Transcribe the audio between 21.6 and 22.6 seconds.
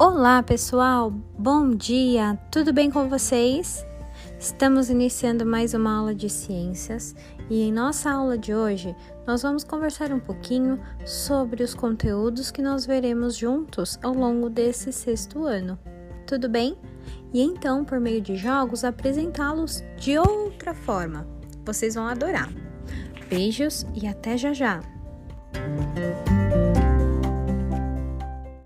Vocês vão adorar.